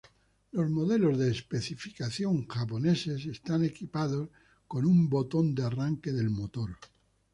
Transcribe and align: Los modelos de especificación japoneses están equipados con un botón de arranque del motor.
Los 0.53 0.67
modelos 0.71 1.15
de 1.19 1.29
especificación 1.29 2.47
japoneses 2.47 3.23
están 3.27 3.63
equipados 3.63 4.29
con 4.67 4.87
un 4.87 5.07
botón 5.07 5.53
de 5.53 5.61
arranque 5.63 6.11
del 6.11 6.31
motor. 6.31 6.71